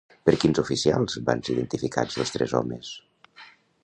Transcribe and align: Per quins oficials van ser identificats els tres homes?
Per 0.27 0.33
quins 0.43 0.59
oficials 0.61 1.17
van 1.27 1.43
ser 1.47 1.53
identificats 1.55 2.17
els 2.23 2.33
tres 2.39 2.57
homes? 2.61 2.91